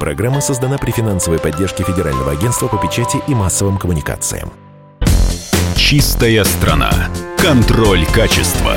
Программа 0.00 0.40
создана 0.40 0.78
при 0.78 0.92
финансовой 0.92 1.38
поддержке 1.38 1.84
Федерального 1.84 2.32
агентства 2.32 2.68
по 2.68 2.78
печати 2.78 3.18
и 3.28 3.34
массовым 3.34 3.76
коммуникациям. 3.76 4.50
Чистая 5.76 6.42
страна. 6.44 6.90
Контроль 7.36 8.06
качества. 8.06 8.76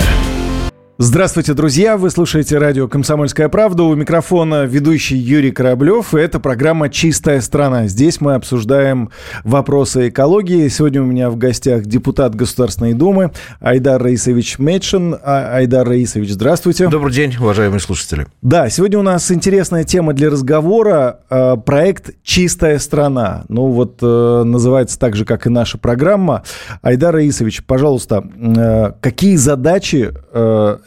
Здравствуйте, 1.06 1.54
друзья! 1.54 1.98
Вы 1.98 2.10
слушаете 2.10 2.58
радио 2.58 2.88
«Комсомольская 2.88 3.50
правда». 3.50 3.84
У 3.84 3.94
микрофона 3.94 4.64
ведущий 4.64 5.18
Юрий 5.18 5.52
Кораблев. 5.52 6.16
И 6.16 6.18
это 6.18 6.40
программа 6.40 6.88
«Чистая 6.88 7.42
страна». 7.42 7.88
Здесь 7.88 8.22
мы 8.22 8.36
обсуждаем 8.36 9.10
вопросы 9.44 10.08
экологии. 10.08 10.70
Сегодня 10.70 11.02
у 11.02 11.06
меня 11.06 11.30
в 11.30 11.36
гостях 11.36 11.84
депутат 11.84 12.36
Государственной 12.36 12.94
Думы 12.94 13.32
Айдар 13.60 14.02
Раисович 14.02 14.60
Медшин. 14.60 15.18
А, 15.22 15.58
Айдар 15.58 15.86
Раисович, 15.86 16.32
здравствуйте. 16.32 16.88
Добрый 16.88 17.14
день, 17.14 17.36
уважаемые 17.38 17.82
слушатели. 17.82 18.26
Да, 18.42 18.70
сегодня 18.70 18.98
у 18.98 19.04
нас 19.04 19.30
интересная 19.30 19.84
тема 19.84 20.14
для 20.14 20.30
разговора. 20.30 21.20
Э, 21.30 21.58
проект 21.58 22.12
«Чистая 22.24 22.80
страна». 22.80 23.44
Ну 23.50 23.68
вот 23.68 23.98
э, 24.02 24.44
называется 24.46 24.98
так 24.98 25.18
же, 25.18 25.26
как 25.26 25.48
и 25.48 25.50
наша 25.50 25.78
программа. 25.78 26.44
Айдар 26.82 27.14
Раисович, 27.14 27.66
пожалуйста, 27.66 28.24
э, 28.38 28.94
какие 29.02 29.36
задачи 29.36 30.14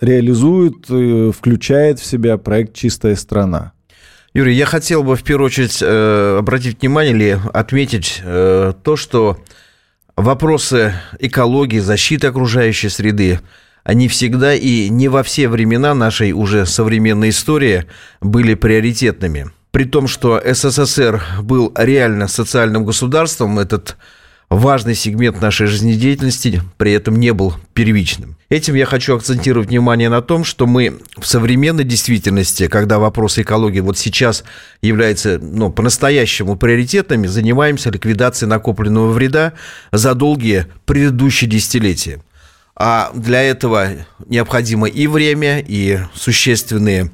реализует, 0.07 0.87
э, 0.89 1.33
включает 1.37 2.01
в 2.01 2.07
себя 2.07 2.39
проект 2.39 2.75
«Чистая 2.75 3.17
страна». 3.17 3.73
Юрий, 4.33 4.55
я 4.55 4.67
хотел 4.67 5.03
бы 5.03 5.17
в 5.17 5.23
первую 5.23 5.47
очередь 5.47 5.79
э, 5.81 6.37
обратить 6.39 6.81
внимание 6.81 7.15
или 7.15 7.41
отметить 7.55 8.21
э, 8.23 8.75
то, 8.83 8.97
что 8.97 9.39
вопросы 10.15 10.95
экологии, 11.19 11.79
защиты 11.79 12.27
окружающей 12.27 12.89
среды, 12.89 13.41
они 13.83 14.09
всегда 14.09 14.55
и 14.55 14.89
не 14.89 15.09
во 15.09 15.23
все 15.23 15.49
времена 15.49 15.95
нашей 15.95 16.33
уже 16.33 16.67
современной 16.67 17.31
истории 17.31 17.87
были 18.21 18.55
приоритетными. 18.55 19.51
При 19.71 19.85
том, 19.85 20.09
что 20.09 20.43
СССР 20.45 21.23
был 21.43 21.73
реально 21.77 22.29
социальным 22.29 22.85
государством, 22.85 23.59
этот 23.59 23.97
важный 24.51 24.95
сегмент 24.95 25.41
нашей 25.41 25.67
жизнедеятельности 25.67 26.63
при 26.77 26.93
этом 26.93 27.17
не 27.17 27.33
был 27.33 27.55
первичным. 27.75 28.37
Этим 28.49 28.75
я 28.75 28.87
хочу 28.87 29.17
акцентировать 29.17 29.69
внимание 29.69 30.09
на 30.09 30.23
том, 30.23 30.45
что 30.45 30.67
мы 30.67 30.99
в 31.17 31.27
современной 31.27 31.85
действительности, 31.85 32.69
когда 32.69 32.99
вопросы 32.99 33.43
экологии 33.43 33.81
вот 33.81 33.99
сейчас 33.99 34.45
являются 34.83 35.39
ну, 35.41 35.71
по-настоящему 35.71 36.57
приоритетными, 36.57 37.27
занимаемся 37.27 37.91
ликвидацией 37.91 38.49
накопленного 38.49 39.11
вреда 39.11 39.55
за 39.91 40.15
долгие 40.15 40.67
предыдущие 40.85 41.51
десятилетия. 41.51 42.23
А 42.79 43.11
для 43.15 43.43
этого 43.43 43.89
необходимо 44.27 44.87
и 44.87 45.07
время, 45.07 45.61
и 45.67 45.99
существенные 46.15 47.11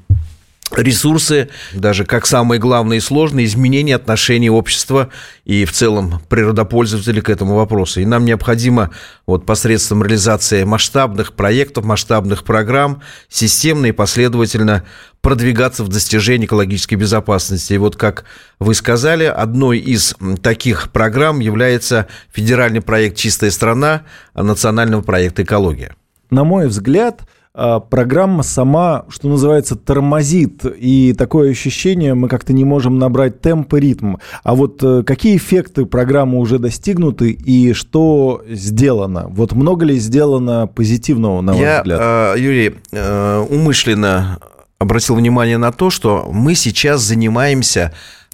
ресурсы, 0.76 1.48
даже 1.72 2.04
как 2.04 2.26
самые 2.26 2.58
главные 2.58 2.98
и 2.98 3.00
сложные, 3.00 3.46
изменения 3.46 3.96
отношений 3.96 4.50
общества 4.50 5.10
и 5.44 5.64
в 5.64 5.72
целом 5.72 6.20
природопользователей 6.28 7.20
к 7.20 7.30
этому 7.30 7.54
вопросу. 7.56 8.00
И 8.00 8.04
нам 8.04 8.24
необходимо 8.24 8.90
вот 9.26 9.44
посредством 9.46 10.02
реализации 10.02 10.64
масштабных 10.64 11.34
проектов, 11.34 11.84
масштабных 11.84 12.44
программ 12.44 13.02
системно 13.28 13.86
и 13.86 13.92
последовательно 13.92 14.84
продвигаться 15.20 15.84
в 15.84 15.88
достижении 15.88 16.46
экологической 16.46 16.96
безопасности. 16.96 17.74
И 17.74 17.78
вот, 17.78 17.96
как 17.96 18.24
вы 18.58 18.74
сказали, 18.74 19.24
одной 19.24 19.78
из 19.78 20.16
таких 20.42 20.90
программ 20.90 21.38
является 21.38 22.08
федеральный 22.32 22.80
проект 22.80 23.16
«Чистая 23.16 23.50
страна» 23.50 24.02
национального 24.34 25.02
проекта 25.02 25.44
«Экология». 25.44 25.94
На 26.30 26.44
мой 26.44 26.66
взгляд, 26.66 27.20
программа 27.54 28.42
сама, 28.42 29.04
что 29.08 29.28
называется, 29.28 29.76
тормозит, 29.76 30.64
и 30.64 31.12
такое 31.12 31.50
ощущение, 31.50 32.14
мы 32.14 32.28
как-то 32.28 32.52
не 32.52 32.64
можем 32.64 32.98
набрать 32.98 33.40
темп 33.40 33.74
и 33.74 33.80
ритм. 33.80 34.16
А 34.42 34.54
вот 34.54 34.82
э, 34.82 35.02
какие 35.02 35.36
эффекты 35.36 35.84
программы 35.84 36.38
уже 36.38 36.58
достигнуты 36.58 37.30
и 37.30 37.74
что 37.74 38.42
сделано? 38.48 39.26
Вот 39.28 39.52
много 39.52 39.84
ли 39.84 39.98
сделано 39.98 40.66
позитивного, 40.66 41.42
на 41.42 41.52
ваш 41.52 41.60
Я, 41.60 41.78
взгляд? 41.82 42.00
Я, 42.00 42.34
Юрий, 42.36 42.74
э, 42.90 43.46
умышленно 43.50 44.38
обратил 44.78 45.16
внимание 45.16 45.58
на 45.58 45.72
то, 45.72 45.90
что 45.90 46.28
мы 46.32 46.54
сейчас 46.54 47.02
занимаемся 47.02 47.92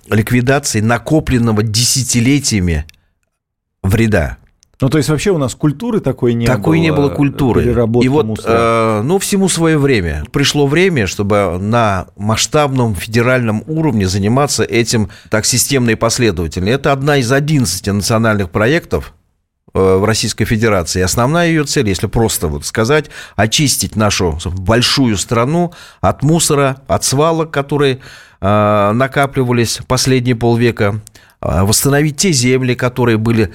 ликвидацией 0.08 0.84
накопленного 0.84 1.62
десятилетиями 1.62 2.86
вреда. 3.82 4.38
Ну, 4.80 4.88
то 4.88 4.98
есть 4.98 5.08
вообще 5.08 5.32
у 5.32 5.38
нас 5.38 5.56
культуры 5.56 5.98
такой 5.98 6.34
не 6.34 6.46
такой 6.46 6.56
было. 6.56 6.64
Такой 6.64 6.80
не 6.80 6.92
было 6.92 7.08
культуры. 7.08 7.64
И 8.00 8.08
вот, 8.08 8.40
э, 8.44 9.02
ну, 9.02 9.18
всему 9.18 9.48
свое 9.48 9.76
время. 9.76 10.22
Пришло 10.30 10.68
время, 10.68 11.08
чтобы 11.08 11.58
на 11.58 12.06
масштабном 12.16 12.94
федеральном 12.94 13.64
уровне 13.66 14.06
заниматься 14.06 14.62
этим 14.62 15.10
так 15.30 15.46
системно 15.46 15.90
и 15.90 15.94
последовательно. 15.96 16.68
Это 16.68 16.92
одна 16.92 17.16
из 17.16 17.32
11 17.32 17.88
национальных 17.88 18.50
проектов, 18.50 19.14
э, 19.74 19.96
в 19.96 20.04
Российской 20.04 20.44
Федерации. 20.44 21.02
Основная 21.02 21.48
ее 21.48 21.64
цель, 21.64 21.88
если 21.88 22.06
просто 22.06 22.46
вот 22.46 22.64
сказать, 22.64 23.06
очистить 23.34 23.96
нашу 23.96 24.38
большую 24.46 25.16
страну 25.16 25.72
от 26.00 26.22
мусора, 26.22 26.76
от 26.86 27.02
свалок, 27.02 27.50
которые 27.50 27.98
э, 28.40 28.92
накапливались 28.92 29.80
последние 29.88 30.36
полвека, 30.36 31.00
э, 31.40 31.62
восстановить 31.64 32.18
те 32.18 32.30
земли, 32.30 32.76
которые 32.76 33.18
были 33.18 33.52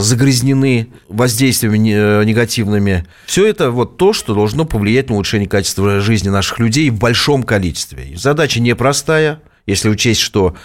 загрязнены 0.00 0.88
воздействиями 1.08 1.92
э, 1.92 2.24
негативными. 2.24 3.06
Все 3.26 3.46
это 3.46 3.70
вот 3.70 3.98
то, 3.98 4.12
что 4.12 4.34
должно 4.34 4.64
повлиять 4.64 5.08
на 5.08 5.16
улучшение 5.16 5.48
качества 5.48 6.00
жизни 6.00 6.28
наших 6.28 6.58
людей 6.58 6.88
в 6.90 6.98
большом 6.98 7.42
количестве. 7.42 8.16
Задача 8.16 8.60
непростая, 8.60 9.42
если 9.66 9.90
учесть, 9.90 10.20
что 10.20 10.56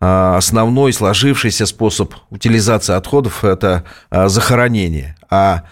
э, 0.00 0.34
основной 0.36 0.92
сложившийся 0.92 1.66
способ 1.66 2.14
утилизации 2.30 2.94
отходов– 2.94 3.44
это 3.46 3.84
захоронение, 4.10 5.16
а 5.28 5.64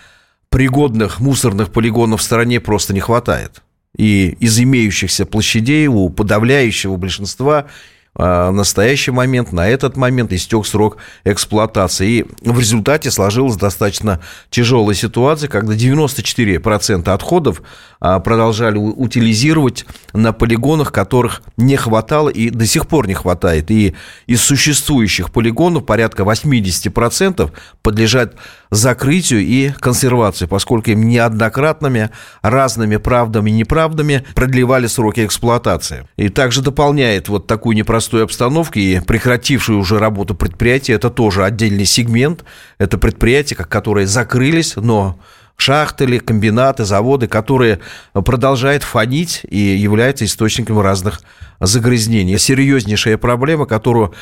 пригодных 0.49 1.21
мусорных 1.21 1.71
полигонов 1.73 2.21
в 2.21 2.25
стране 2.25 2.61
просто 2.61 2.93
не 2.95 3.01
хватает. 3.01 3.63
И 3.97 4.37
из 4.41 4.59
имеющихся 4.59 5.27
площадей 5.27 5.87
у 5.87 6.09
подавляющего 6.09 6.97
большинства 6.97 7.59
а, 7.59 7.67
в 8.15 8.51
настоящий 8.51 9.11
момент, 9.11 9.53
на 9.53 9.67
этот 9.67 9.97
момент 9.97 10.33
истек 10.33 10.67
срок 10.67 10.99
эксплуатации. 11.25 12.11
И 12.11 12.27
в 12.43 12.59
результате 12.59 13.11
сложилась 13.11 13.57
достаточно 13.57 14.21
тяжелая 14.51 14.95
ситуация, 14.95 15.49
когда 15.49 15.75
94% 15.75 17.09
отходов 17.09 17.63
а, 18.01 18.21
продолжали 18.21 18.77
утилизировать 18.77 19.87
на 20.13 20.35
полигонах, 20.35 20.93
которых 20.93 21.43
не 21.57 21.77
хватало 21.77 22.29
и 22.29 22.51
до 22.51 22.67
сих 22.67 22.87
пор 22.87 23.07
не 23.07 23.15
хватает. 23.15 23.71
И 23.71 23.95
из 24.27 24.43
существующих 24.43 25.31
полигонов 25.31 25.87
порядка 25.87 26.25
80% 26.25 27.51
подлежат 27.81 28.35
закрытию 28.73 29.41
и 29.41 29.69
консервации, 29.69 30.47
поскольку 30.47 30.91
им 30.91 31.07
неоднократными 31.07 32.09
разными 32.41 32.97
правдами 32.97 33.51
и 33.51 33.53
неправдами 33.53 34.25
продлевали 34.35 34.87
сроки 34.87 35.27
эксплуатации. 35.27 36.09
И 36.17 36.31
также 36.31 36.63
дополняет 36.63 37.29
вот 37.29 37.47
такую 37.47 37.77
непростую 37.77 38.25
обстановку 38.25 38.79
и 38.79 39.01
прекратившую 39.01 39.79
уже 39.79 39.99
работу 39.99 40.35
предприятия, 40.35 40.95
это 40.95 41.11
тоже 41.11 41.45
отдельный 41.45 41.85
сегмент, 41.85 42.45
это 42.79 42.97
предприятия, 42.97 43.57
которые 43.57 44.07
закрылись, 44.07 44.77
но 44.77 45.19
шахты 45.59 46.05
или 46.05 46.19
комбинаты, 46.19 46.87
заводы, 46.87 47.27
которые 47.29 47.81
продолжают 48.15 48.85
фонить 48.85 49.43
и 49.51 49.59
являются 49.59 50.25
источником 50.25 50.81
разных 50.81 51.21
загрязнений. 51.61 52.39
Серьезнейшая 52.39 53.19
проблема, 53.19 53.67
которую 53.67 54.15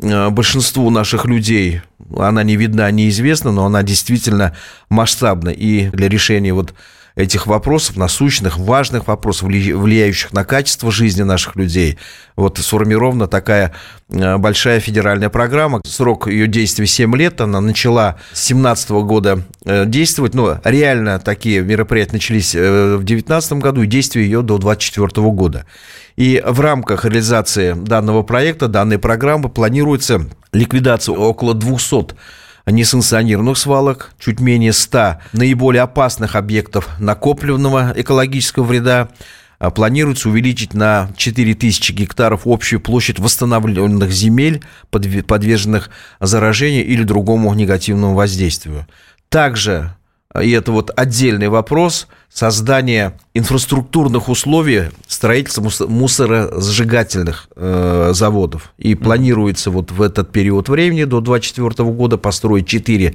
большинству 0.00 0.90
наших 0.90 1.24
людей 1.24 1.80
она 2.16 2.42
не 2.42 2.56
видна, 2.56 2.90
неизвестна, 2.90 3.52
но 3.52 3.66
она 3.66 3.82
действительно 3.82 4.56
масштабна. 4.88 5.50
И 5.50 5.88
для 5.90 6.08
решения 6.08 6.52
вот 6.52 6.74
этих 7.18 7.48
вопросов, 7.48 7.96
насущных, 7.96 8.58
важных 8.58 9.08
вопросов, 9.08 9.48
влияющих 9.48 10.32
на 10.32 10.44
качество 10.44 10.92
жизни 10.92 11.22
наших 11.22 11.56
людей, 11.56 11.98
вот 12.36 12.58
сформирована 12.58 13.26
такая 13.26 13.74
э, 14.08 14.36
большая 14.36 14.78
федеральная 14.78 15.28
программа. 15.28 15.80
Срок 15.84 16.28
ее 16.28 16.46
действия 16.46 16.86
7 16.86 17.16
лет, 17.16 17.40
она 17.40 17.60
начала 17.60 18.18
с 18.32 18.46
2017 18.46 18.90
года 18.90 19.42
э, 19.64 19.84
действовать, 19.86 20.34
но 20.34 20.60
реально 20.62 21.18
такие 21.18 21.60
мероприятия 21.60 22.12
начались 22.12 22.54
в 22.54 22.98
2019 22.98 23.52
году, 23.54 23.82
и 23.82 23.88
действие 23.88 24.24
ее 24.26 24.42
до 24.42 24.58
2024 24.58 25.28
года. 25.30 25.66
И 26.14 26.40
в 26.46 26.60
рамках 26.60 27.04
реализации 27.04 27.72
данного 27.72 28.22
проекта, 28.22 28.68
данной 28.68 29.00
программы 29.00 29.48
планируется 29.48 30.24
ликвидация 30.52 31.16
около 31.16 31.52
200 31.54 32.14
несанкционированных 32.70 33.56
свалок, 33.58 34.12
чуть 34.18 34.40
менее 34.40 34.72
100 34.72 35.18
наиболее 35.32 35.82
опасных 35.82 36.36
объектов 36.36 36.88
накопленного 36.98 37.92
экологического 37.96 38.64
вреда, 38.64 39.08
а 39.58 39.70
планируется 39.70 40.28
увеличить 40.28 40.72
на 40.74 41.10
4000 41.16 41.92
гектаров 41.92 42.42
общую 42.46 42.80
площадь 42.80 43.18
восстановленных 43.18 44.12
земель, 44.12 44.62
подверженных 44.90 45.90
заражению 46.20 46.86
или 46.86 47.02
другому 47.02 47.52
негативному 47.54 48.14
воздействию. 48.14 48.86
Также 49.28 49.94
и 50.40 50.50
это 50.50 50.72
вот 50.72 50.90
отдельный 50.94 51.48
вопрос, 51.48 52.06
создания 52.28 53.18
инфраструктурных 53.32 54.28
условий 54.28 54.90
строительства 55.06 55.86
мусоросжигательных 55.86 57.48
э, 57.56 58.10
заводов. 58.12 58.72
И 58.76 58.94
планируется 58.94 59.70
вот 59.70 59.90
в 59.90 60.02
этот 60.02 60.30
период 60.30 60.68
времени 60.68 61.04
до 61.04 61.20
2024 61.20 61.90
года 61.90 62.18
построить 62.18 62.66
4 62.66 63.14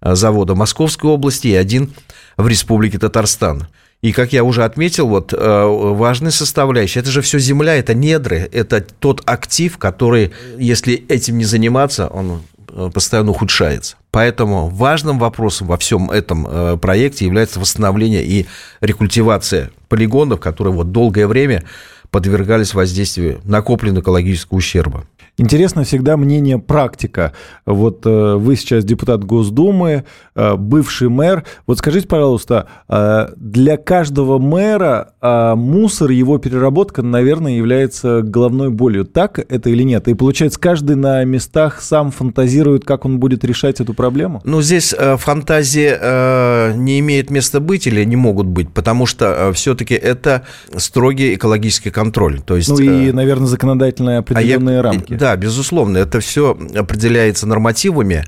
э, 0.00 0.14
завода 0.14 0.56
Московской 0.56 1.10
области 1.10 1.46
и 1.48 1.54
один 1.54 1.94
в 2.36 2.48
Республике 2.48 2.98
Татарстан. 2.98 3.68
И, 4.02 4.12
как 4.12 4.32
я 4.32 4.44
уже 4.44 4.64
отметил, 4.64 5.08
вот 5.08 5.32
э, 5.32 5.36
важная 5.38 6.30
составляющая, 6.30 7.00
это 7.00 7.10
же 7.10 7.20
все 7.20 7.38
земля, 7.38 7.76
это 7.76 7.94
недры, 7.94 8.48
это 8.52 8.80
тот 8.80 9.22
актив, 9.26 9.76
который, 9.78 10.32
если 10.56 11.04
этим 11.08 11.38
не 11.38 11.44
заниматься, 11.44 12.08
он 12.08 12.42
э, 12.68 12.90
постоянно 12.92 13.30
ухудшается. 13.30 13.96
Поэтому 14.18 14.68
важным 14.68 15.16
вопросом 15.20 15.68
во 15.68 15.76
всем 15.76 16.10
этом 16.10 16.44
э, 16.44 16.76
проекте 16.76 17.24
является 17.24 17.60
восстановление 17.60 18.24
и 18.24 18.46
рекультивация 18.80 19.70
полигонов, 19.88 20.40
которые 20.40 20.74
вот 20.74 20.90
долгое 20.90 21.28
время 21.28 21.62
подвергались 22.10 22.74
воздействию 22.74 23.40
накопленного 23.44 24.02
экологического 24.02 24.58
ущерба. 24.58 25.04
Интересно 25.40 25.84
всегда 25.84 26.16
мнение 26.16 26.58
практика. 26.58 27.32
Вот 27.64 28.04
э, 28.04 28.34
вы 28.34 28.56
сейчас 28.56 28.84
депутат 28.84 29.22
Госдумы, 29.22 30.04
э, 30.34 30.56
бывший 30.56 31.08
мэр. 31.08 31.44
Вот 31.64 31.78
скажите, 31.78 32.08
пожалуйста, 32.08 32.66
э, 32.88 33.28
для 33.36 33.76
каждого 33.76 34.38
мэра 34.38 35.12
мусор, 35.20 36.10
его 36.10 36.38
переработка, 36.38 37.02
наверное, 37.02 37.52
является 37.52 38.22
головной 38.22 38.70
болью. 38.70 39.04
Так 39.04 39.38
это 39.38 39.70
или 39.70 39.84
нет? 39.84 40.08
И 40.08 40.14
получается, 40.14 40.58
каждый 40.58 40.96
на 40.96 41.22
местах 41.24 41.80
сам 41.82 42.10
фантазирует, 42.10 42.84
как 42.84 43.04
он 43.04 43.20
будет 43.20 43.44
решать 43.44 43.80
эту 43.80 43.94
проблему? 43.94 44.40
Ну, 44.44 44.60
здесь 44.60 44.94
фантазии 45.18 46.76
не 46.76 46.98
имеет 47.00 47.30
места 47.30 47.60
быть 47.60 47.86
или 47.86 48.04
не 48.04 48.16
могут 48.16 48.46
быть, 48.46 48.72
потому 48.72 49.06
что 49.06 49.52
все-таки 49.54 49.94
это 49.94 50.42
строгий 50.76 51.34
экологический 51.34 51.90
контроль. 51.98 52.40
То 52.40 52.56
есть, 52.56 52.68
ну 52.68 52.78
и, 52.78 53.08
э, 53.08 53.12
наверное, 53.12 53.48
законодательные 53.48 54.18
определенные 54.18 54.74
а 54.74 54.76
я, 54.76 54.82
рамки. 54.82 55.14
Да, 55.14 55.36
безусловно, 55.36 55.98
это 55.98 56.20
все 56.20 56.56
определяется 56.76 57.46
нормативами, 57.46 58.24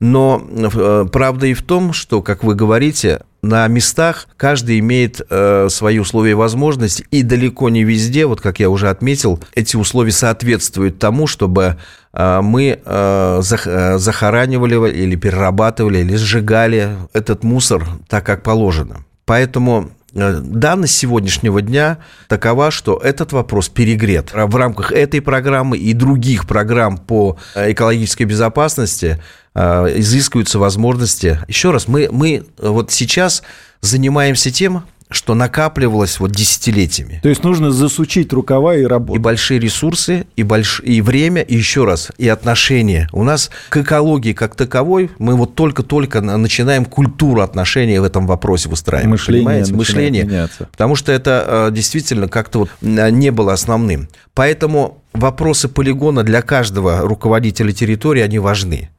но 0.00 0.42
э, 0.52 1.06
правда 1.12 1.46
и 1.46 1.54
в 1.54 1.62
том, 1.62 1.92
что, 1.92 2.20
как 2.22 2.42
вы 2.42 2.56
говорите, 2.56 3.20
на 3.40 3.68
местах 3.68 4.26
каждый 4.36 4.80
имеет 4.80 5.20
э, 5.30 5.68
свои 5.70 6.00
условия 6.00 6.32
и 6.32 6.34
возможности, 6.34 7.06
и 7.12 7.22
далеко 7.22 7.68
не 7.68 7.84
везде, 7.84 8.26
вот 8.26 8.40
как 8.40 8.58
я 8.58 8.68
уже 8.68 8.88
отметил, 8.88 9.38
эти 9.54 9.76
условия 9.76 10.10
соответствуют 10.10 10.98
тому, 10.98 11.28
чтобы 11.28 11.76
э, 12.12 12.40
мы 12.42 12.80
э, 12.84 13.38
зах, 13.42 13.68
э, 13.68 13.98
захоранивали 13.98 14.90
или 14.90 15.14
перерабатывали, 15.14 15.98
или 15.98 16.16
сжигали 16.16 16.96
этот 17.12 17.44
мусор 17.44 17.86
так, 18.08 18.26
как 18.26 18.42
положено. 18.42 19.04
Поэтому 19.24 19.92
данность 20.12 20.96
сегодняшнего 20.96 21.62
дня 21.62 21.98
такова, 22.28 22.70
что 22.70 22.96
этот 22.96 23.32
вопрос 23.32 23.68
перегрет. 23.68 24.32
В 24.32 24.56
рамках 24.56 24.92
этой 24.92 25.20
программы 25.20 25.78
и 25.78 25.92
других 25.94 26.46
программ 26.46 26.98
по 26.98 27.38
э, 27.54 27.72
экологической 27.72 28.24
безопасности 28.24 29.22
э, 29.54 29.98
изыскиваются 29.98 30.58
возможности. 30.58 31.38
Еще 31.48 31.70
раз, 31.70 31.88
мы, 31.88 32.08
мы 32.10 32.44
вот 32.58 32.90
сейчас 32.92 33.42
занимаемся 33.80 34.50
тем, 34.50 34.84
что 35.12 35.34
накапливалось 35.34 36.20
вот 36.20 36.32
десятилетиями. 36.32 37.20
То 37.22 37.28
есть 37.28 37.44
нужно 37.44 37.70
засучить 37.70 38.32
рукава 38.32 38.76
и 38.76 38.84
работать. 38.84 39.20
И 39.20 39.22
большие 39.22 39.60
ресурсы, 39.60 40.26
и, 40.36 40.42
больш... 40.42 40.80
и 40.84 41.00
время, 41.00 41.42
и 41.42 41.56
еще 41.56 41.84
раз, 41.84 42.10
и 42.18 42.28
отношения. 42.28 43.08
У 43.12 43.22
нас 43.22 43.50
к 43.68 43.76
экологии 43.78 44.32
как 44.32 44.54
таковой 44.54 45.10
мы 45.18 45.36
вот 45.36 45.54
только-только 45.54 46.20
начинаем 46.20 46.84
культуру 46.84 47.42
отношений 47.42 47.98
в 47.98 48.04
этом 48.04 48.26
вопросе 48.26 48.68
выстраивать. 48.68 49.08
Мышление 49.08 49.44
понимаете? 49.44 49.74
Мышление. 49.74 50.24
Меняться. 50.24 50.68
Потому 50.70 50.96
что 50.96 51.12
это 51.12 51.68
э, 51.68 51.72
действительно 51.72 52.28
как-то 52.28 52.60
вот 52.60 52.70
не 52.80 53.30
было 53.30 53.52
основным. 53.52 54.08
Поэтому 54.34 55.02
вопросы 55.12 55.68
полигона 55.68 56.22
для 56.22 56.42
каждого 56.42 57.00
руководителя 57.00 57.72
территории, 57.72 58.22
они 58.22 58.38
важны. 58.38 58.90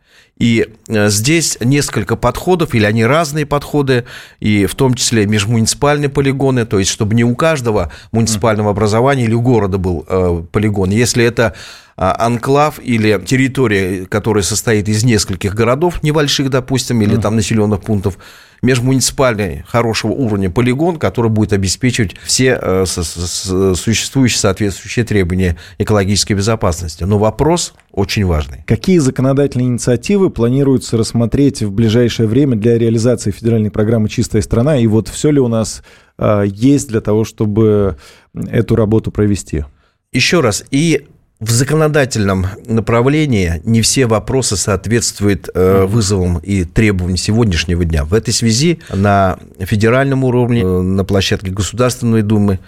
И 0.44 0.68
э, 0.90 1.08
здесь 1.08 1.58
несколько 1.62 2.18
подходов, 2.18 2.76
или 2.76 2.84
они 2.84 3.06
разные 3.06 3.46
подходы, 3.46 4.04
и 4.42 4.66
в 4.66 4.76
том 4.76 4.94
числе 4.94 5.26
межмуниципальные 5.26 6.10
полигоны, 6.10 6.66
то 6.66 6.80
есть 6.80 6.92
чтобы 6.92 7.16
не 7.16 7.24
у 7.24 7.34
каждого 7.34 7.94
муниципального 8.12 8.72
образования 8.72 9.24
или 9.24 9.34
у 9.34 9.42
города 9.42 9.78
был 9.78 10.06
э, 10.06 10.44
полигон. 10.52 10.90
Если 10.90 11.24
это 11.24 11.54
анклав 11.96 12.80
или 12.82 13.22
территория, 13.26 14.06
которая 14.06 14.44
состоит 14.44 14.88
из 14.90 15.04
нескольких 15.04 15.54
городов 15.54 16.02
небольших, 16.04 16.50
допустим, 16.50 17.02
или 17.02 17.16
там 17.18 17.36
населенных 17.36 17.82
пунктов, 17.82 18.18
межмуниципальный 18.64 19.64
хорошего 19.68 20.14
уровня 20.14 20.50
полигон, 20.50 20.98
который 20.98 21.30
будет 21.30 21.54
обеспечивать 21.54 22.16
все 22.24 22.58
э, 22.60 22.86
существующие 22.86 24.40
соответствующие 24.40 25.06
требования 25.06 25.58
экологической 25.78 26.34
безопасности. 26.34 27.04
Но 27.04 27.20
вопрос 27.20 27.74
очень 27.92 28.26
важный. 28.26 28.64
Какие 28.66 29.00
законодательные 29.00 29.68
инициативы 29.68 30.30
планируется 30.30 30.98
рассмотреть 30.98 31.62
в 31.62 31.72
ближайшее 31.72 32.28
время 32.28 32.56
для 32.56 32.78
реализации 32.78 33.32
федеральной 33.32 33.70
программы 33.70 34.08
«Чистая 34.08 34.42
страна»? 34.42 34.78
И 34.78 34.88
вот 34.88 35.10
все 35.10 35.30
ли 35.30 35.42
у 35.42 35.50
нас 35.50 35.84
э, 36.18 36.46
есть 36.48 36.88
для 36.88 37.02
того, 37.02 37.26
чтобы 37.26 37.98
эту 38.34 38.78
работу 38.78 39.12
провести? 39.12 39.66
Еще 40.14 40.40
раз, 40.40 40.64
и 40.72 41.08
в 41.44 41.52
законодательном 41.52 42.48
направлении 42.66 43.62
не 43.66 43.82
все 43.82 44.06
вопросы 44.06 44.56
соответствуют 44.56 45.50
э, 45.54 45.84
вызовам 45.86 46.38
и 46.38 46.64
требованиям 46.64 47.18
сегодняшнего 47.18 47.84
дня. 47.84 48.06
В 48.06 48.14
этой 48.14 48.34
связи 48.34 48.80
на 48.90 49.38
федеральном 49.60 50.24
уровне, 50.24 50.62
э, 50.62 50.82
на 50.82 51.04
площадке 51.04 51.52
Государственной 51.52 52.22
Думы, 52.22 52.60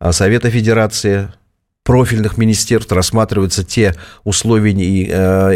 э, 0.00 0.12
Совета 0.12 0.48
Федерации, 0.48 1.30
профильных 1.84 2.38
министерств 2.38 2.92
рассматриваются 2.92 3.64
те 3.64 3.94
условия 4.24 4.72
и, 4.72 5.10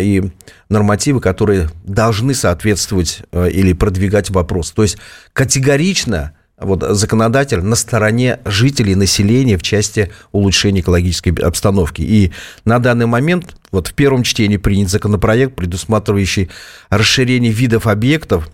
и 0.05 0.31
нормативы, 0.69 1.21
которые 1.21 1.71
должны 1.85 2.35
соответствовать 2.35 3.23
или 3.33 3.73
продвигать 3.73 4.31
вопрос. 4.31 4.73
То 4.73 4.83
есть 4.83 4.99
категорично 5.33 6.33
вот, 6.59 6.83
законодатель 6.83 7.61
на 7.61 7.77
стороне 7.77 8.41
жителей, 8.45 8.95
населения 8.95 9.59
в 9.59 9.63
части 9.63 10.11
улучшения 10.33 10.81
экологической 10.81 11.31
обстановки. 11.31 12.03
И 12.03 12.33
на 12.65 12.79
данный 12.79 13.07
момент, 13.07 13.57
вот 13.73 13.89
в 13.89 13.95
первом 13.95 14.23
чтении 14.23 14.57
принят 14.57 14.89
законопроект, 14.89 15.55
предусматривающий 15.55 16.51
расширение 16.89 17.53
видов 17.53 17.87
объектов, 17.87 18.49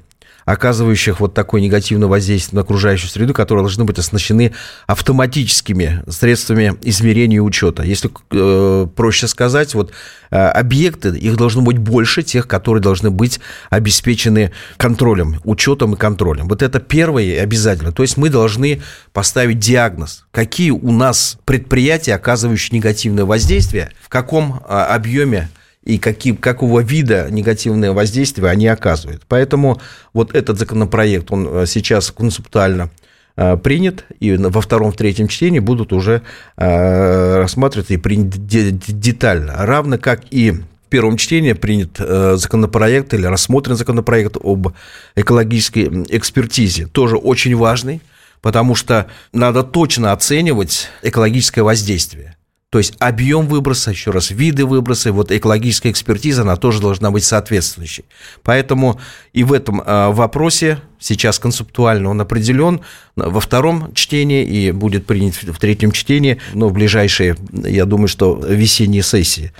оказывающих 0.44 1.20
вот 1.20 1.34
такое 1.34 1.60
негативное 1.60 2.08
воздействие 2.08 2.56
на 2.56 2.62
окружающую 2.62 3.10
среду, 3.10 3.34
которые 3.34 3.62
должны 3.62 3.84
быть 3.84 3.98
оснащены 3.98 4.52
автоматическими 4.86 6.02
средствами 6.08 6.74
измерения 6.82 7.38
и 7.38 7.40
учета. 7.40 7.82
Если 7.82 8.10
э, 8.30 8.86
проще 8.94 9.28
сказать, 9.28 9.74
вот 9.74 9.92
э, 10.30 10.36
объекты, 10.36 11.10
их 11.10 11.36
должно 11.36 11.62
быть 11.62 11.78
больше 11.78 12.22
тех, 12.22 12.46
которые 12.48 12.82
должны 12.82 13.10
быть 13.10 13.40
обеспечены 13.70 14.52
контролем, 14.76 15.40
учетом 15.44 15.94
и 15.94 15.96
контролем. 15.96 16.48
Вот 16.48 16.62
это 16.62 16.80
первое 16.80 17.42
обязательно. 17.42 17.92
То 17.92 18.02
есть 18.02 18.16
мы 18.16 18.28
должны 18.28 18.82
поставить 19.12 19.58
диагноз, 19.58 20.24
какие 20.30 20.70
у 20.70 20.92
нас 20.92 21.38
предприятия, 21.44 22.14
оказывающие 22.14 22.76
негативное 22.78 23.24
воздействие, 23.24 23.92
в 24.00 24.08
каком 24.08 24.60
э, 24.66 24.74
объеме 24.74 25.48
и 25.84 25.98
каким, 25.98 26.36
какого 26.36 26.80
вида 26.80 27.28
негативное 27.30 27.92
воздействие 27.92 28.48
они 28.50 28.66
оказывают. 28.68 29.22
Поэтому 29.28 29.80
вот 30.12 30.34
этот 30.34 30.58
законопроект, 30.58 31.30
он 31.30 31.48
э, 31.48 31.66
сейчас 31.66 32.10
концептуально 32.10 32.90
э, 33.36 33.56
принят, 33.56 34.04
и 34.20 34.36
во 34.36 34.60
втором, 34.60 34.92
в 34.92 34.96
третьем 34.96 35.28
чтении 35.28 35.58
будут 35.58 35.92
уже 35.92 36.22
э, 36.56 37.36
рассматриваться 37.38 37.94
и 37.94 37.96
приняты 37.96 38.38
детально. 38.38 39.54
Равно 39.66 39.98
как 39.98 40.22
и 40.30 40.52
в 40.52 40.88
первом 40.88 41.16
чтении 41.16 41.54
принят 41.54 41.96
законопроект 42.38 43.14
или 43.14 43.24
рассмотрен 43.24 43.76
законопроект 43.76 44.36
об 44.38 44.74
экологической 45.16 45.84
экспертизе, 46.10 46.86
тоже 46.86 47.16
очень 47.16 47.56
важный, 47.56 48.02
потому 48.42 48.74
что 48.74 49.06
надо 49.32 49.62
точно 49.62 50.12
оценивать 50.12 50.88
экологическое 51.00 51.64
воздействие. 51.64 52.36
То 52.72 52.78
есть 52.78 52.94
объем 53.00 53.48
выброса, 53.48 53.90
еще 53.90 54.12
раз, 54.12 54.30
виды 54.30 54.64
выброса, 54.64 55.12
вот 55.12 55.30
экологическая 55.30 55.90
экспертиза, 55.90 56.40
она 56.40 56.56
тоже 56.56 56.80
должна 56.80 57.10
быть 57.10 57.22
соответствующей. 57.22 58.06
Поэтому 58.42 58.98
и 59.34 59.44
в 59.44 59.52
этом 59.52 59.82
а, 59.84 60.10
вопросе 60.10 60.78
сейчас 60.98 61.38
концептуально 61.38 62.08
он 62.08 62.22
определен 62.22 62.80
во 63.14 63.40
втором 63.40 63.92
чтении 63.92 64.42
и 64.42 64.72
будет 64.72 65.04
принят 65.04 65.34
в 65.34 65.58
третьем 65.58 65.92
чтении, 65.92 66.38
но 66.54 66.70
в 66.70 66.72
ближайшие, 66.72 67.36
я 67.52 67.84
думаю, 67.84 68.08
что 68.08 68.42
весенние 68.42 69.02
сессии. 69.02 69.52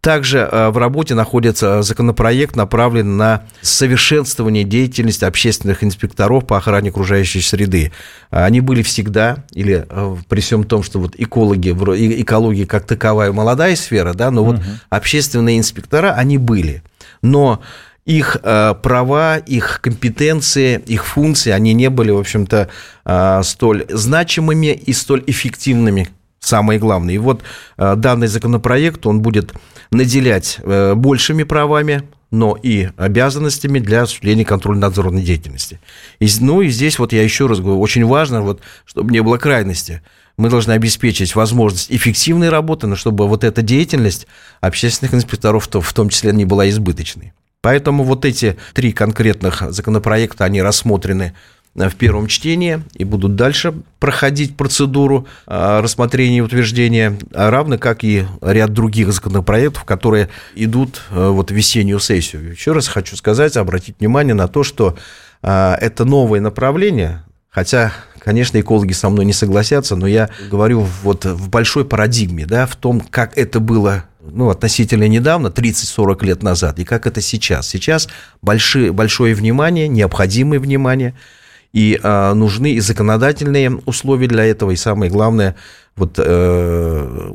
Также 0.00 0.38
э, 0.38 0.68
в 0.70 0.78
работе 0.78 1.14
находится 1.14 1.82
законопроект, 1.82 2.54
направленный 2.54 3.16
на 3.16 3.42
совершенствование 3.62 4.62
деятельности 4.62 5.24
общественных 5.24 5.82
инспекторов 5.82 6.46
по 6.46 6.56
охране 6.56 6.90
окружающей 6.90 7.40
среды. 7.40 7.92
Они 8.30 8.60
были 8.60 8.82
всегда, 8.82 9.44
или 9.52 9.86
э, 9.88 10.16
при 10.28 10.40
всем 10.40 10.62
том, 10.62 10.84
что 10.84 11.00
вот 11.00 11.14
экологи, 11.18 11.70
экология 11.70 12.66
как 12.66 12.86
таковая 12.86 13.32
молодая 13.32 13.74
сфера, 13.74 14.14
да, 14.14 14.30
но 14.30 14.44
вот 14.44 14.56
угу. 14.56 14.64
общественные 14.88 15.58
инспектора, 15.58 16.12
они 16.12 16.38
были. 16.38 16.82
Но 17.20 17.60
их 18.08 18.38
э, 18.42 18.74
права, 18.82 19.36
их 19.36 19.80
компетенции, 19.82 20.80
их 20.86 21.04
функции, 21.04 21.50
они 21.50 21.74
не 21.74 21.90
были, 21.90 22.10
в 22.10 22.18
общем-то, 22.18 22.68
э, 23.04 23.40
столь 23.42 23.84
значимыми 23.90 24.72
и 24.72 24.92
столь 24.94 25.24
эффективными, 25.26 26.08
самое 26.40 26.78
главное. 26.78 27.14
И 27.14 27.18
вот 27.18 27.42
э, 27.76 27.94
данный 27.96 28.26
законопроект, 28.26 29.06
он 29.06 29.20
будет 29.20 29.52
наделять 29.90 30.58
э, 30.62 30.94
большими 30.94 31.42
правами, 31.42 32.02
но 32.30 32.58
и 32.62 32.88
обязанностями 32.96 33.78
для 33.78 34.02
осуществления 34.02 34.44
контрольно-надзорной 34.44 35.22
деятельности. 35.22 35.80
И, 36.18 36.28
ну 36.40 36.60
и 36.60 36.68
здесь 36.68 36.98
вот 36.98 37.12
я 37.12 37.22
еще 37.22 37.46
раз 37.46 37.60
говорю, 37.60 37.80
очень 37.80 38.04
важно, 38.04 38.42
вот, 38.42 38.60
чтобы 38.84 39.12
не 39.12 39.22
было 39.22 39.38
крайности. 39.38 40.02
Мы 40.36 40.50
должны 40.50 40.72
обеспечить 40.72 41.34
возможность 41.34 41.90
эффективной 41.90 42.48
работы, 42.50 42.86
но 42.86 42.96
чтобы 42.96 43.26
вот 43.26 43.44
эта 43.44 43.62
деятельность 43.62 44.26
общественных 44.60 45.14
инспекторов 45.14 45.68
в 45.72 45.92
том 45.92 46.10
числе 46.10 46.32
не 46.32 46.44
была 46.44 46.68
избыточной. 46.68 47.32
Поэтому 47.60 48.04
вот 48.04 48.24
эти 48.24 48.56
три 48.72 48.92
конкретных 48.92 49.62
законопроекта, 49.72 50.44
они 50.44 50.62
рассмотрены 50.62 51.34
в 51.74 51.94
первом 51.94 52.26
чтении 52.26 52.82
и 52.94 53.04
будут 53.04 53.36
дальше 53.36 53.74
проходить 54.00 54.56
процедуру 54.56 55.26
а, 55.46 55.80
рассмотрения 55.80 56.38
и 56.38 56.40
утверждения, 56.40 57.18
равно 57.32 57.78
как 57.78 58.04
и 58.04 58.26
ряд 58.40 58.72
других 58.72 59.12
законопроектов, 59.12 59.84
которые 59.84 60.28
идут 60.54 61.02
а, 61.10 61.30
вот 61.30 61.50
в 61.50 61.54
весеннюю 61.54 62.00
сессию. 62.00 62.50
Еще 62.50 62.72
раз 62.72 62.88
хочу 62.88 63.16
сказать, 63.16 63.56
обратить 63.56 63.96
внимание 64.00 64.34
на 64.34 64.48
то, 64.48 64.62
что 64.62 64.96
это 65.40 66.04
новое 66.04 66.40
направление, 66.40 67.22
хотя 67.48 67.92
Конечно, 68.18 68.60
экологи 68.60 68.92
со 68.92 69.08
мной 69.08 69.24
не 69.24 69.32
согласятся, 69.32 69.96
но 69.96 70.06
я 70.06 70.28
говорю 70.50 70.86
вот 71.02 71.24
в 71.24 71.48
большой 71.48 71.86
парадигме, 71.86 72.44
да, 72.44 72.66
в 72.66 72.76
том, 72.76 73.00
как 73.00 73.38
это 73.38 73.58
было 73.58 74.04
ну, 74.20 74.50
относительно 74.50 75.08
недавно, 75.08 75.46
30-40 75.46 76.26
лет 76.26 76.42
назад, 76.42 76.78
и 76.78 76.84
как 76.84 77.06
это 77.06 77.22
сейчас. 77.22 77.68
Сейчас 77.68 78.06
большие, 78.42 78.92
большое 78.92 79.34
внимание, 79.34 79.88
необходимое 79.88 80.60
внимание– 80.60 81.14
и 81.72 81.98
э, 82.02 82.34
нужны 82.34 82.72
и 82.72 82.80
законодательные 82.80 83.76
условия 83.86 84.26
для 84.26 84.44
этого, 84.44 84.70
и 84.70 84.76
самое 84.76 85.10
главное, 85.10 85.56
вот 85.96 86.14
э, 86.18 87.32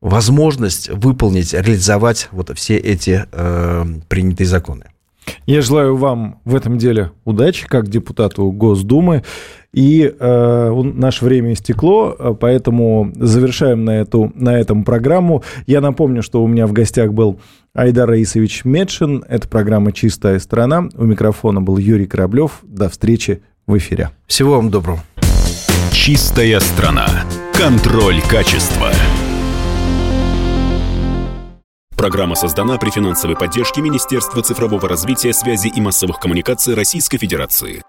возможность 0.00 0.90
выполнить, 0.90 1.54
реализовать 1.54 2.28
вот 2.32 2.50
все 2.56 2.76
эти 2.76 3.26
э, 3.30 3.84
принятые 4.08 4.46
законы. 4.46 4.84
Я 5.46 5.60
желаю 5.60 5.96
вам 5.96 6.40
в 6.44 6.54
этом 6.54 6.78
деле 6.78 7.10
удачи, 7.24 7.66
как 7.66 7.88
депутату 7.88 8.50
Госдумы. 8.50 9.24
И 9.74 10.12
э, 10.18 10.82
наше 10.94 11.24
время 11.26 11.52
истекло, 11.52 12.16
э, 12.18 12.34
поэтому 12.38 13.12
завершаем 13.14 13.84
на, 13.84 14.00
эту, 14.00 14.32
на 14.34 14.58
этом 14.58 14.82
программу. 14.82 15.42
Я 15.66 15.82
напомню, 15.82 16.22
что 16.22 16.42
у 16.42 16.46
меня 16.46 16.66
в 16.66 16.72
гостях 16.72 17.12
был 17.12 17.38
Айдар 17.74 18.08
Раисович 18.08 18.64
Медшин. 18.64 19.24
Это 19.28 19.48
программа 19.48 19.92
«Чистая 19.92 20.38
страна». 20.38 20.88
У 20.94 21.04
микрофона 21.04 21.60
был 21.60 21.78
Юрий 21.78 22.06
Кораблев. 22.06 22.60
До 22.62 22.88
встречи 22.88 23.42
в 23.66 23.76
эфире. 23.78 24.10
Всего 24.26 24.56
вам 24.56 24.70
доброго. 24.70 25.00
«Чистая 25.92 26.60
страна». 26.60 27.06
Контроль 27.52 28.20
качества. 28.22 28.90
Программа 31.96 32.36
создана 32.36 32.78
при 32.78 32.90
финансовой 32.90 33.36
поддержке 33.36 33.80
Министерства 33.80 34.40
цифрового 34.40 34.88
развития, 34.88 35.32
связи 35.32 35.66
и 35.66 35.80
массовых 35.80 36.20
коммуникаций 36.20 36.74
Российской 36.74 37.18
Федерации. 37.18 37.82